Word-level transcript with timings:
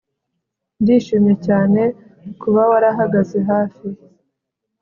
Ndishimye 0.81 1.33
cyane 1.45 1.81
kuba 2.41 2.61
warahagaze 2.69 3.37
hafi 3.51 3.87